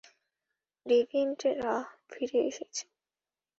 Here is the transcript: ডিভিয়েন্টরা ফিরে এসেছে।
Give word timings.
ডিভিয়েন্টরা 0.85 1.73
ফিরে 2.09 2.39
এসেছে। 2.49 2.83